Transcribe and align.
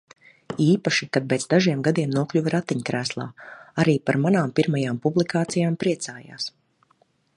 Īpaši, 0.63 1.07
kad 1.17 1.25
pēc 1.33 1.43
dažiem 1.51 1.83
gadiem 1.87 2.15
nokļuva 2.15 2.53
ratiņkrēslā. 2.55 3.27
Arī 3.83 3.95
par 4.11 4.19
manām 4.25 4.55
pirmajām 4.61 4.99
publikācijām 5.05 5.77
priecājās. 5.85 6.53